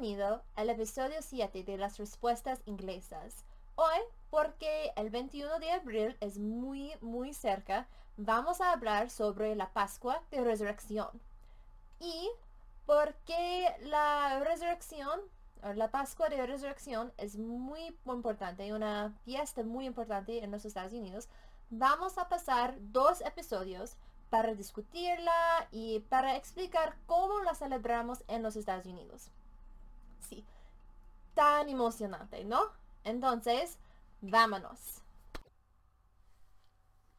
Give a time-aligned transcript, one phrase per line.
[0.00, 3.44] bienvenido al episodio 7 de las respuestas inglesas.
[3.74, 3.98] Hoy,
[4.30, 7.86] porque el 21 de abril es muy, muy cerca,
[8.16, 11.08] vamos a hablar sobre la Pascua de Resurrección.
[11.98, 12.30] Y
[12.86, 15.20] porque la resurrección,
[15.62, 20.94] o la Pascua de Resurrección es muy importante, una fiesta muy importante en los Estados
[20.94, 21.28] Unidos,
[21.68, 23.98] vamos a pasar dos episodios
[24.30, 29.30] para discutirla y para explicar cómo la celebramos en los Estados Unidos.
[30.20, 30.44] Sí,
[31.34, 32.60] tan emocionante, ¿no?
[33.04, 33.78] Entonces,
[34.20, 35.02] vámonos.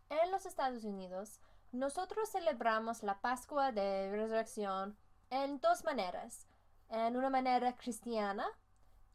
[0.10, 1.40] En los Estados Unidos,
[1.72, 4.98] nosotros celebramos la Pascua de Resurrección
[5.30, 6.46] en dos maneras.
[6.90, 8.46] En una manera cristiana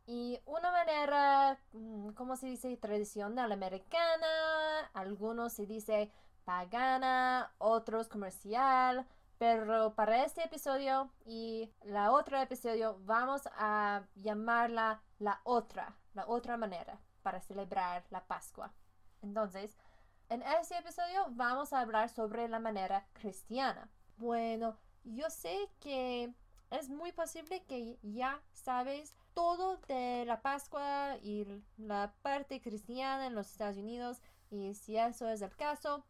[0.07, 2.77] y una manera, mm, ¿cómo se dice?
[2.79, 4.88] Tradicional americana.
[4.95, 6.10] Algunos se dice
[6.45, 9.07] pagana, otros comercial.
[9.38, 16.56] Pero para este episodio y la otra episodio vamos a llamarla la otra, la otra
[16.56, 18.73] manera para celebrar la Pascua.
[19.20, 19.76] Entonces,
[20.30, 23.90] en este episodio vamos a hablar sobre la manera cristiana.
[24.16, 26.32] Bueno, yo sé que
[26.70, 33.34] es muy posible que ya sabes todo de la Pascua y la parte cristiana en
[33.34, 36.07] los Estados Unidos y si eso es el caso,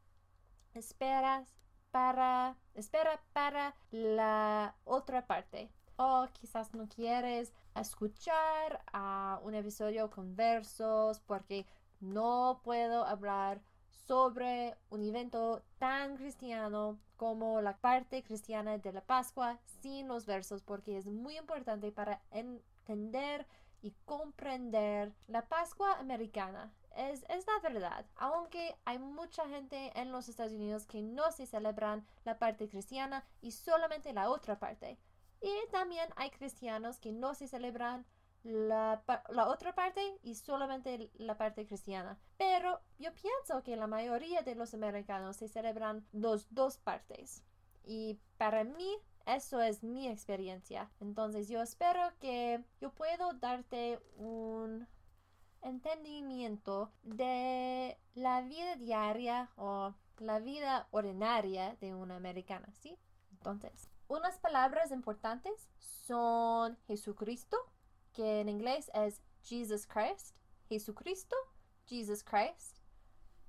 [0.74, 1.56] esperas
[1.91, 5.70] para, espera para la otra parte.
[5.97, 11.67] O quizás no quieres escuchar a un episodio con versos porque
[12.01, 13.62] no puedo hablar
[14.06, 20.62] sobre un evento tan cristiano como la parte cristiana de la Pascua sin los versos
[20.62, 23.47] porque es muy importante para entender
[23.83, 28.06] y comprender la Pascua americana es, la verdad.
[28.16, 33.25] Aunque hay mucha gente en los Estados Unidos que no se celebran la parte cristiana
[33.41, 34.98] y solamente la otra parte.
[35.41, 38.06] Y también hay cristianos que no se celebran
[38.43, 42.19] la, la, otra parte y solamente la parte cristiana.
[42.38, 47.42] Pero yo pienso que la mayoría de los americanos se celebran los dos partes.
[47.84, 50.88] Y para mí eso es mi experiencia.
[51.00, 54.87] Entonces yo espero que yo puedo darte un
[55.62, 62.99] entendimiento de la vida diaria o la vida ordinaria de una americana, ¿sí?
[63.33, 67.56] Entonces, unas palabras importantes son Jesucristo,
[68.12, 70.34] que en inglés es Jesus Christ,
[70.69, 71.37] Jesucristo,
[71.87, 72.77] Jesus Christ.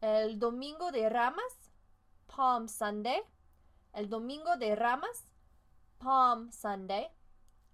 [0.02, 1.72] El domingo de ramas,
[2.36, 3.22] Palm Sunday.
[3.94, 5.28] El domingo de ramas,
[5.98, 7.08] Palm Sunday.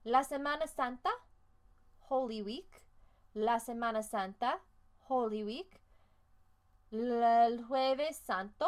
[0.03, 1.09] La Semana Santa,
[2.09, 2.83] Holy Week
[3.33, 4.59] la Semana Santa,
[5.07, 5.81] Holy Week,
[6.91, 8.67] el jueves santo,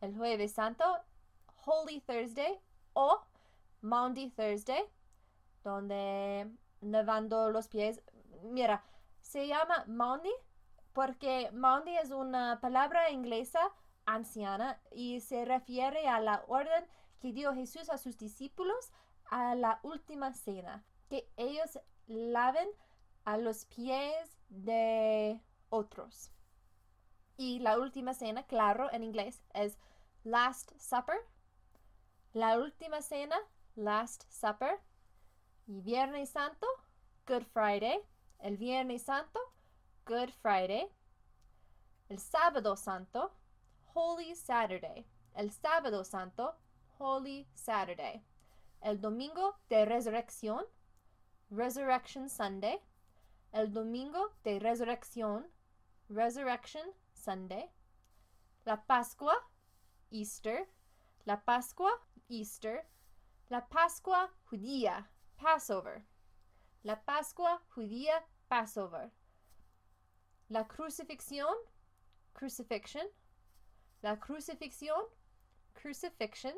[0.00, 0.84] el jueves santo,
[1.64, 2.60] Holy Thursday
[2.94, 3.20] o
[3.82, 4.82] Monday Thursday,
[5.62, 6.50] donde
[6.80, 8.02] nevando los pies.
[8.42, 8.82] Mira,
[9.20, 10.32] se llama Monday
[10.92, 13.60] porque Monday es una palabra inglesa
[14.04, 16.84] anciana y se refiere a la orden
[17.20, 18.90] que dio Jesús a sus discípulos
[19.30, 22.68] a la última cena, que ellos laven
[23.24, 25.40] a los pies de
[25.70, 26.30] otros.
[27.36, 29.78] Y la última cena, claro, en inglés es
[30.24, 31.16] Last Supper.
[32.32, 33.36] La última cena,
[33.74, 34.80] Last Supper.
[35.66, 36.66] Y Viernes Santo,
[37.26, 38.00] Good Friday.
[38.38, 39.40] El Viernes Santo,
[40.06, 40.88] Good Friday.
[42.08, 43.32] El Sábado Santo,
[43.94, 45.06] Holy Saturday.
[45.34, 46.54] El Sábado Santo,
[46.98, 48.22] Holy Saturday.
[48.82, 50.64] El Domingo de Resurrección,
[51.50, 52.80] Resurrection Sunday
[53.52, 55.46] el domingo de resurrección,
[56.08, 57.70] Resurrection Sunday,
[58.64, 59.34] la Pascua,
[60.10, 60.68] Easter,
[61.24, 61.90] la Pascua,
[62.28, 62.86] Easter,
[63.48, 66.04] la Pascua judía, Passover,
[66.82, 69.12] la Pascua judía, Passover,
[70.48, 71.54] la crucifixión,
[72.32, 73.06] crucifixion,
[74.00, 75.02] la crucifixión,
[75.74, 76.54] crucifixion,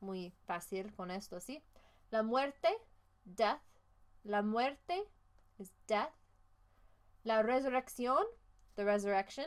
[0.00, 1.62] muy fácil con esto, ¿sí?
[2.10, 2.68] La muerte,
[3.24, 3.60] death,
[4.24, 5.08] la muerte,
[5.86, 6.12] death.
[7.24, 8.24] La resurrección,
[8.74, 9.46] the resurrection.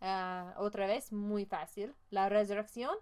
[0.00, 1.94] Ah, otra vez, muy fácil.
[2.10, 2.94] La resurrección,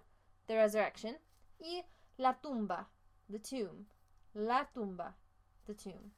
[0.46, 1.18] the resurrection.
[1.58, 1.84] Y
[2.16, 2.88] la tumba,
[3.28, 3.86] the tomb.
[4.32, 5.16] La tumba,
[5.66, 6.12] the tomb.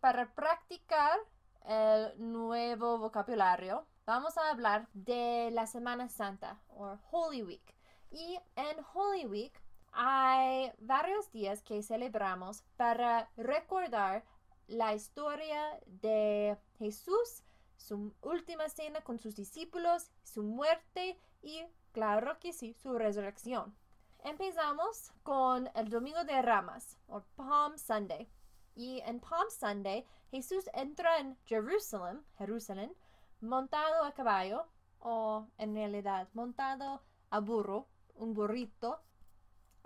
[0.00, 1.18] Para practicar
[1.64, 7.74] el nuevo vocabulario, vamos a hablar de la Semana Santa o Holy Week.
[8.10, 9.62] Y en Holy Week
[9.92, 14.24] hay varios días que celebramos para recordar
[14.70, 17.42] la historia de Jesús,
[17.76, 23.76] su última cena con sus discípulos, su muerte y, claro que sí, su resurrección.
[24.20, 28.30] Empezamos con el Domingo de Ramas, o Palm Sunday.
[28.76, 32.94] Y en Palm Sunday, Jesús entra en Jerusalén, Jerusalén,
[33.40, 34.66] montado a caballo,
[35.00, 39.00] o en realidad montado a burro, un burrito,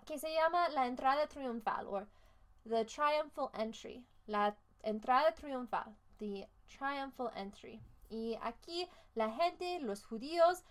[0.05, 2.07] que se llama la entrada triunfal, o
[2.65, 4.55] the triumphal entry, la
[4.85, 7.81] entrada triunfal, the triumphal entry.
[8.11, 10.65] Y aquí la gente, los judíos,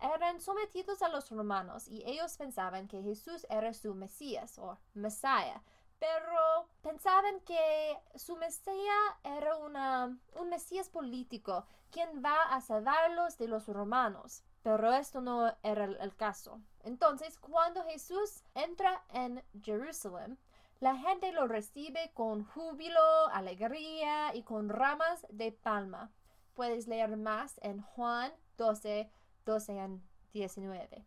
[0.00, 5.62] eran sometidos a los romanos y ellos pensaban que Jesús era su Mesías o Messiah,
[5.98, 13.48] pero pensaban que su Mesías era una, un Mesías político, quien va a salvarlos de
[13.48, 14.42] los romanos.
[14.62, 16.60] Pero esto no era el caso.
[16.84, 20.38] Entonces, cuando Jesús entra en Jerusalén,
[20.80, 26.10] la gente lo recibe con júbilo, alegría y con ramas de palma.
[26.54, 29.10] Puedes leer más en Juan 12,
[29.44, 29.90] 12 a
[30.32, 31.06] 19.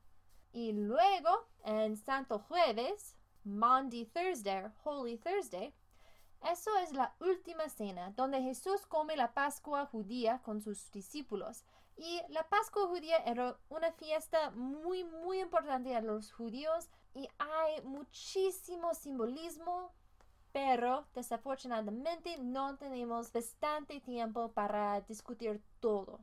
[0.51, 5.73] Y luego, en Santo Jueves, Monday Thursday, Holy Thursday,
[6.51, 11.63] eso es la última cena donde Jesús come la Pascua judía con sus discípulos.
[11.95, 17.81] Y la Pascua judía era una fiesta muy, muy importante a los judíos y hay
[17.83, 19.92] muchísimo simbolismo,
[20.51, 26.19] pero desafortunadamente no tenemos bastante tiempo para discutir todo.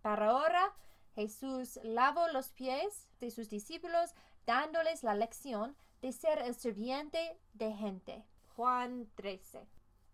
[0.00, 0.74] Para ahora,
[1.14, 4.14] Jesús lavó los pies de sus discípulos
[4.46, 8.24] dándoles la lección de ser el sirviente de gente.
[8.56, 9.66] Juan 13.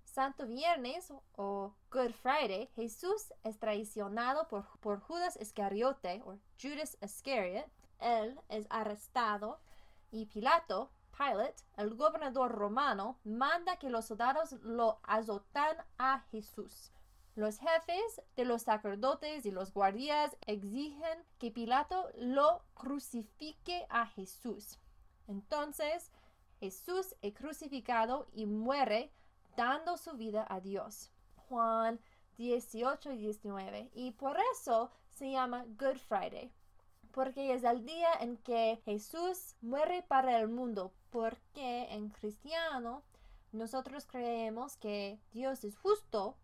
[0.04, 7.66] Santo Viernes o Good Friday, Jesús es traicionado por, por Judas Iscariote o Judas Iscariot.
[8.00, 9.60] Él es arrestado
[10.10, 16.92] y Pilato, Pilate, el gobernador romano, manda que los soldados lo azotan a Jesús.
[17.34, 24.78] Los jefes de los sacerdotes y los guardias exigen que Pilato lo crucifique a Jesús.
[25.28, 26.10] Entonces,
[26.58, 29.12] Jesús es crucificado y muere
[29.56, 31.12] dando su vida a Dios.
[31.48, 32.00] Juan
[32.38, 33.90] 18 y 19.
[33.94, 36.52] Y por eso se llama Good Friday,
[37.18, 43.02] porque es el día en que Jesús muere para el mundo, porque en cristiano
[43.50, 46.36] nosotros creemos que Dios es justo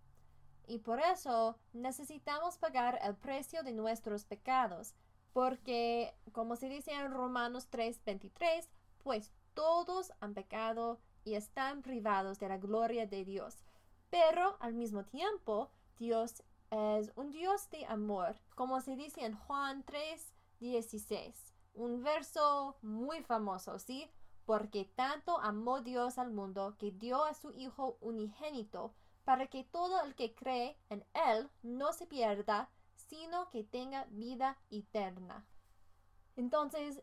[0.67, 4.97] y por eso necesitamos pagar el precio de nuestros pecados,
[5.33, 8.69] porque como se dice en Romanos 3:23,
[9.05, 13.63] pues todos han pecado y están privados de la gloria de Dios.
[14.11, 16.43] Pero al mismo tiempo, Dios
[16.73, 21.55] es un Dios de amor, como se dice en Juan 3, 16.
[21.75, 24.11] Un verso muy famoso, ¿sí?
[24.45, 30.03] Porque tanto amó Dios al mundo que dio a su Hijo unigénito, para que todo
[30.05, 35.47] el que cree en Él no se pierda, sino que tenga vida eterna.
[36.37, 37.03] Entonces,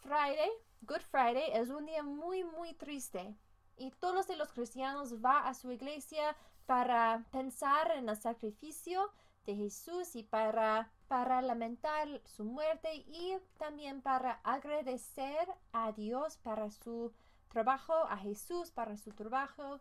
[0.00, 0.50] Friday,
[0.82, 3.36] Good Friday, es un día muy, muy triste.
[3.76, 9.10] Y todos los cristianos van a su iglesia para pensar en el sacrificio
[9.46, 16.70] de Jesús y para, para lamentar su muerte y también para agradecer a Dios para
[16.70, 17.12] su
[17.50, 19.78] trabajo, a Jesús para su trabajo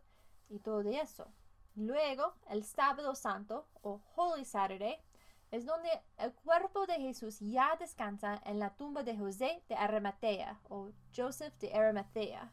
[0.49, 1.25] y todo eso.
[1.73, 4.99] Luego, el sábado santo o Holy Saturday
[5.51, 10.59] es donde el cuerpo de Jesús ya descansa en la tumba de José de Arimatea
[10.67, 12.51] o Joseph de Arimatea.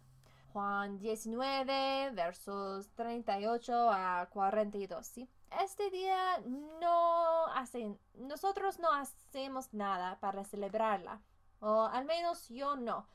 [0.52, 5.04] Juan 19, versos 38 a 42.
[5.04, 5.28] ¿sí?
[5.50, 6.38] Este día
[6.80, 11.20] no hacen, nosotros no hacemos nada para celebrarla,
[11.60, 13.06] o al menos yo no.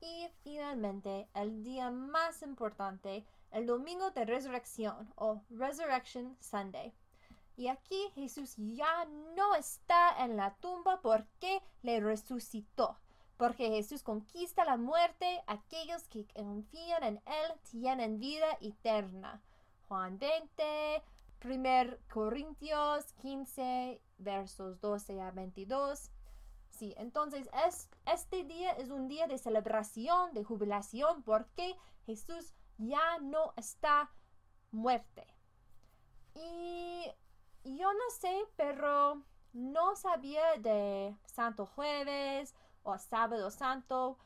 [0.00, 6.92] Y finalmente, el día más importante, el domingo de resurrección o Resurrection Sunday.
[7.56, 9.04] Y aquí Jesús ya
[9.36, 12.96] no está en la tumba porque le resucitó.
[13.36, 19.42] Porque Jesús conquista la muerte, aquellos que confían en Él tienen vida eterna.
[19.88, 21.02] Juan 20,
[21.42, 26.10] 1 Corintios 15, versos 12 a 22.
[26.70, 33.18] Sí, entonces es, este día es un día de celebración, de jubilación, porque Jesús ya
[33.20, 34.10] no está
[34.70, 35.26] muerte.
[36.34, 37.04] Y
[37.64, 44.16] yo no sé, pero no sabía de Santo Jueves o Sábado Santo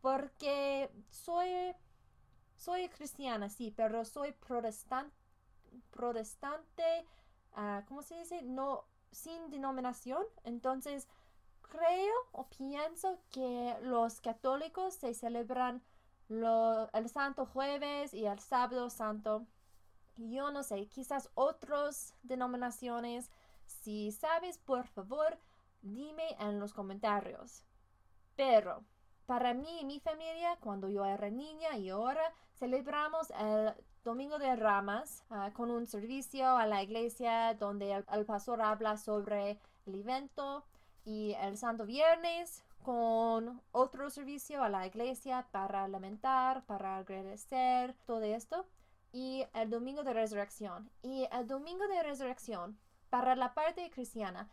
[0.00, 1.74] porque soy
[2.56, 5.16] soy cristiana, sí, pero soy protestante,
[5.90, 7.06] protestante,
[7.56, 8.42] uh, ¿cómo se dice?
[8.42, 10.24] No, sin denominación.
[10.44, 11.08] Entonces,
[11.62, 15.82] creo o pienso que los católicos se celebran
[16.28, 19.46] el Santo Jueves y el Sábado Santo.
[20.16, 23.30] Yo no sé, quizás otras denominaciones.
[23.66, 25.38] Si sabes, por favor,
[25.82, 27.64] dime en los comentarios.
[28.36, 28.84] Pero
[29.26, 34.56] para mí y mi familia, cuando yo era niña y ahora celebramos el Domingo de
[34.56, 40.64] Ramas ah, con un servicio a la iglesia donde el, pastor habla sobre el evento
[41.04, 48.22] y el Santo Viernes con otro servicio a la iglesia para lamentar, para agradecer, todo
[48.22, 48.66] esto.
[49.12, 50.90] Y el Domingo de Resurrección.
[51.02, 52.78] Y el Domingo de Resurrección,
[53.10, 54.48] para la parte cristiana,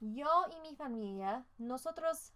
[0.00, 2.32] yo y mi familia, nosotros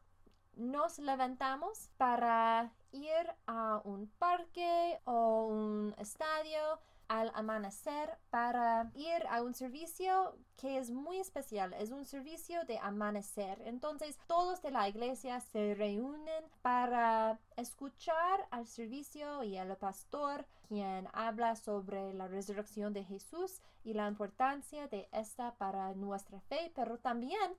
[0.56, 9.42] nos levantamos para ir a un parque o un estadio al amanecer para ir a
[9.42, 13.60] un servicio que es muy especial, es un servicio de amanecer.
[13.66, 21.08] Entonces todos de la iglesia se reúnen para escuchar al servicio y al pastor quien
[21.12, 26.98] habla sobre la resurrección de Jesús y la importancia de esta para nuestra fe, pero
[26.98, 27.54] también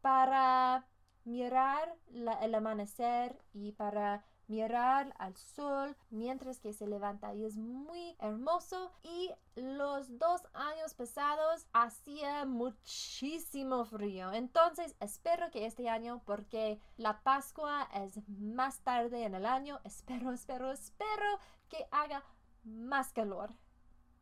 [0.00, 0.86] para
[1.26, 1.94] mirar
[2.40, 7.34] el amanecer y para mirar al sol mientras que se levanta.
[7.34, 8.92] Y es muy hermoso.
[9.02, 14.32] Y los dos años pasados hacía muchísimo frío.
[14.32, 20.32] Entonces espero que este año porque la pascua es más tarde en el año espero
[20.32, 22.22] espero espero que haga
[22.64, 23.52] más calor.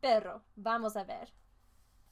[0.01, 1.33] Pero vamos a ver.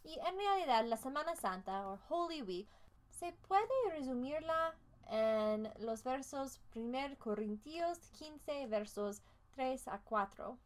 [0.03, 2.69] Y en realidad la semana santa o holy week
[3.09, 4.75] se puede resumirla
[5.09, 10.57] en los versos 1 Corintios 15, versos 3 a 4.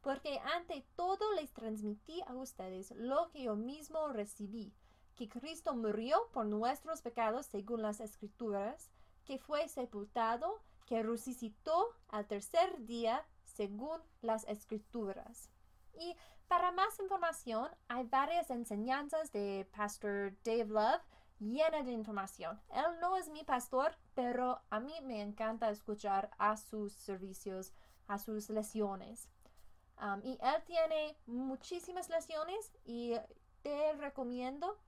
[0.00, 4.72] Porque ante todo les transmití a ustedes lo que yo mismo recibí,
[5.14, 8.90] que Cristo murió por nuestros pecados según las Escrituras,
[9.24, 15.50] que fue sepultado, que resucitó al tercer día según las Escrituras.
[15.94, 16.16] Y
[16.48, 21.02] para más información hay varias enseñanzas de Pastor Dave Love
[21.42, 22.60] llena de información.
[22.70, 27.72] Él no es mi pastor, pero a mí me encanta escuchar a sus servicios,
[28.06, 29.28] a sus lesiones.
[30.00, 33.14] Um, y él tiene muchísimas lesiones y
[33.62, 34.78] te recomiendo,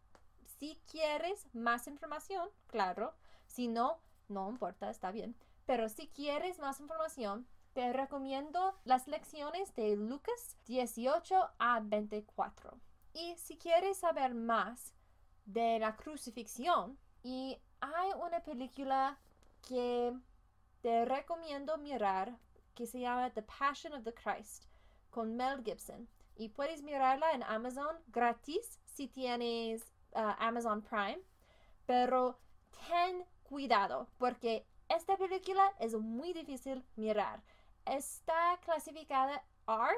[0.58, 3.14] si quieres más información, claro,
[3.46, 5.36] si no, no importa, está bien.
[5.66, 12.78] Pero si quieres más información, te recomiendo las lecciones de Lucas 18 a 24.
[13.12, 14.94] Y si quieres saber más,
[15.44, 16.98] de la crucifixión.
[17.22, 19.18] Y hay una película
[19.66, 20.12] que
[20.82, 22.38] te recomiendo mirar
[22.74, 24.64] que se llama The Passion of the Christ
[25.10, 26.08] con Mel Gibson.
[26.36, 29.82] Y puedes mirarla en Amazon gratis si tienes
[30.12, 31.20] uh, Amazon Prime.
[31.86, 32.38] Pero
[32.88, 37.42] ten cuidado porque esta película es muy difícil mirar.
[37.84, 39.94] Está clasificada R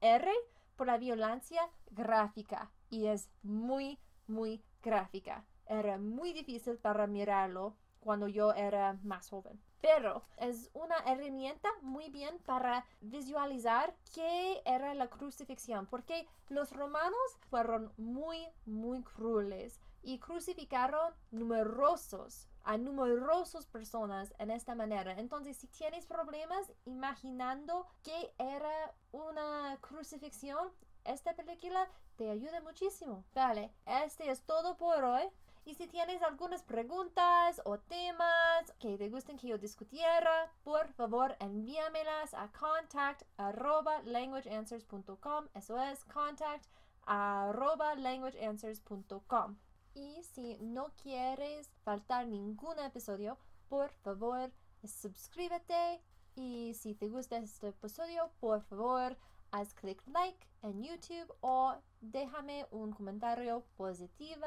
[0.00, 0.30] R
[0.76, 2.70] por la violencia gráfica.
[2.88, 5.44] Y es muy muy gráfica.
[5.66, 9.60] Era muy difícil para mirarlo cuando yo era más joven.
[9.80, 17.38] Pero es una herramienta muy bien para visualizar qué era la crucifixión, porque los romanos
[17.48, 25.18] fueron muy, muy crueles y crucificaron numerosos a numerosas personas en esta manera.
[25.18, 30.70] Entonces, si tienes problemas imaginando qué era una crucifixión,
[31.04, 33.24] esta película te ayuda muchísimo.
[33.34, 35.24] Vale, este es todo por hoy.
[35.64, 41.36] Y si tienes algunas preguntas o temas que te gusten que yo discutiera, por favor
[41.38, 45.46] envíamelas a contact languageanswers.com.
[45.54, 46.66] Eso es contact
[47.06, 49.56] languageanswers.com.
[49.94, 54.50] Y si no quieres faltar ningún episodio, por favor
[54.82, 56.02] suscríbete.
[56.34, 59.16] Y si te gusta este episodio, por favor
[59.52, 64.46] haz clic like en YouTube o déjame un comentario positivo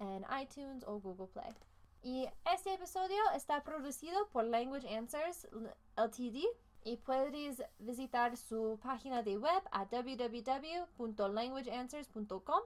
[0.00, 1.54] en iTunes o Google Play.
[2.02, 5.48] Y este episodio está producido por Language Answers
[5.96, 6.44] Ltd
[6.84, 12.60] y puedes visitar su página de web a www.languageanswers.com.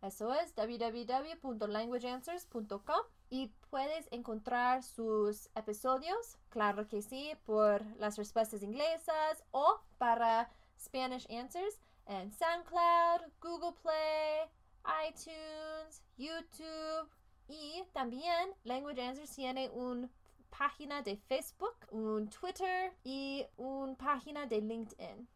[0.00, 9.44] Eso es www.languageanswers.com y puedes encontrar sus episodios, claro que sí, por las respuestas inglesas
[9.50, 14.48] o para Spanish Answers en SoundCloud, Google Play,
[15.08, 17.10] iTunes, YouTube
[17.48, 20.08] y también Language Answers tiene una
[20.50, 25.28] página de Facebook, un Twitter y una página de LinkedIn.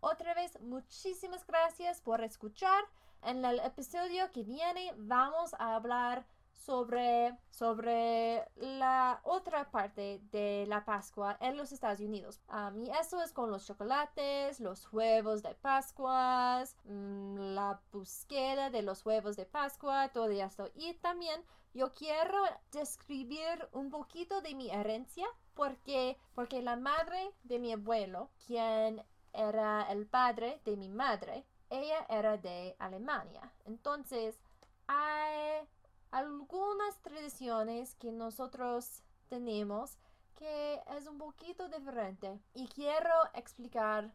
[0.00, 2.84] Otra vez, muchísimas gracias por escuchar.
[3.22, 6.26] En el episodio que viene vamos a hablar
[6.64, 12.40] sobre, sobre la otra parte de la Pascua en los Estados Unidos.
[12.74, 19.04] y eso es con los chocolates, los huevos de Pascua, mm, la búsqueda de los
[19.04, 20.70] huevos de Pascua, todo esto.
[20.74, 21.42] Y también
[21.74, 28.30] yo quiero describir un poquito de mi herencia porque, porque la madre de mi abuelo,
[28.46, 29.02] quien
[29.32, 31.44] era el padre de mi madre.
[31.70, 33.50] Ella era de Alemania.
[33.64, 34.38] Entonces,
[34.86, 35.66] hay
[36.12, 39.98] algunas tradiciones que nosotros tenemos
[40.36, 42.38] que es un poquito diferente.
[42.54, 44.12] Y quiero explicar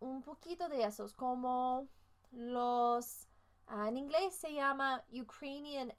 [0.00, 1.86] un poquito de esos, como
[2.32, 3.28] los,
[3.68, 5.92] ah, en inglés se llama Ukrainian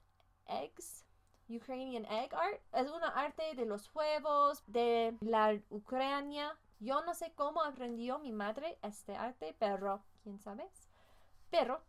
[0.46, 1.04] eggs.
[1.48, 6.58] Ukrainian egg art es una arte de los huevos de la Ucrania.
[6.80, 10.68] Yo no sé cómo aprendió mi madre este arte, pero quién sabe.
[11.50, 11.82] Pero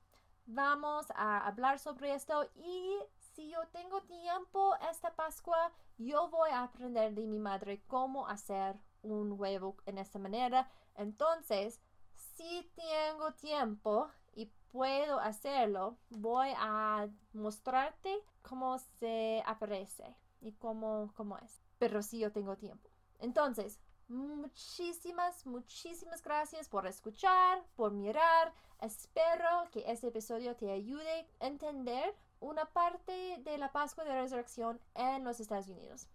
[0.46, 3.00] vamos a hablar sobre esto y
[3.36, 8.78] si yo tengo tiempo esta Pascua, yo voy a aprender de mi madre cómo hacer
[9.04, 10.70] un huevo en esta manera.
[10.96, 11.82] Entonces,
[12.16, 21.38] si tengo tiempo y puedo hacerlo, voy a mostrarte cómo se aparece y cómo, cómo
[21.40, 21.62] es.
[21.78, 22.90] Pero si yo tengo tiempo.
[23.20, 28.54] Entonces, muchísimas, muchísimas gracias por escuchar, por mirar.
[28.80, 32.16] Espero que este episodio te ayude a entender
[32.46, 36.08] una parte de la Pascua de Resurrección en los Estados Unidos.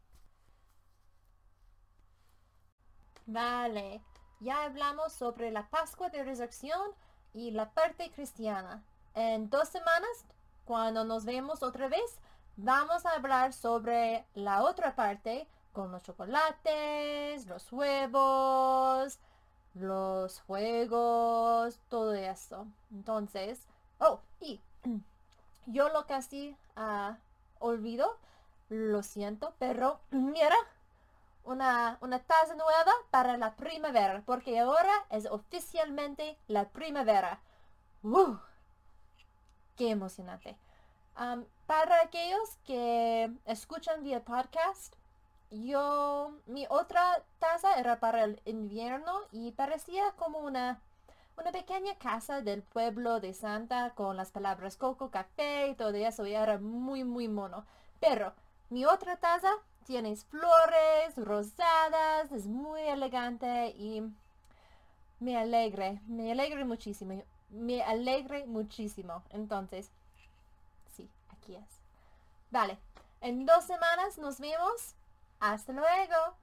[3.26, 4.00] Vale,
[4.38, 6.92] ya hablamos sobre la Pascua de Resurrección
[7.34, 8.84] y la parte cristiana.
[9.14, 10.24] En dos semanas,
[10.64, 12.20] cuando nos vemos otra vez,
[12.56, 19.18] vamos a hablar sobre la otra parte con los chocolates, los huevos,
[19.74, 22.68] los juegos, todo eso.
[22.92, 23.66] Entonces,
[23.98, 24.60] oh, y
[25.66, 27.14] yo lo casi uh,
[27.58, 28.16] olvido,
[28.68, 30.56] lo siento, pero mira,
[31.44, 37.40] una, una taza nueva para la primavera, porque ahora es oficialmente la primavera.
[38.02, 38.36] ¡Uh!
[39.76, 40.56] ¡Qué emocionante!
[41.66, 44.94] para aquellos que escuchan vía podcast,
[45.50, 50.80] yo, mi otra taza era para el invierno y parecía como una
[51.40, 56.26] una pequeña casa del pueblo de Santa con las palabras coco, café y todo eso
[56.26, 57.64] y era muy muy mono.
[57.98, 58.32] Pero
[58.68, 59.50] mi otra taza
[59.86, 64.02] tiene flores rosadas, es muy elegante y
[65.18, 69.22] me alegre, me alegre muchísimo, me alegre muchísimo.
[69.30, 69.90] Entonces,
[70.94, 71.80] sí, aquí es.
[72.50, 72.78] Vale,
[73.20, 74.94] en dos semanas nos vemos.
[75.40, 76.39] Hasta luego.